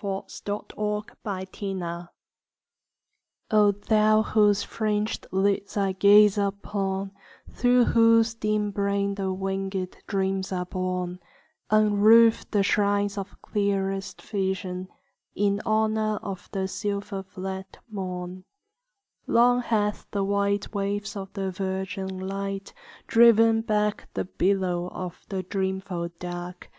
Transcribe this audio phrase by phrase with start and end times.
[0.00, 2.08] XIV =To a Lady Sleeping=
[3.50, 7.10] O thou whose fringèd lids I gaze upon,
[7.50, 11.18] Through whose dim brain the wingèd dreams are born,
[11.72, 14.86] Unroof the shrines of clearest vision,
[15.34, 18.44] In honour of the silverfleckèd morn:
[19.26, 22.72] Long hath the white wave of the virgin light
[23.08, 26.70] Driven back the billow of the dreamful dark.